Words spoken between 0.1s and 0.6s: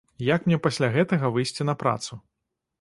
Як мне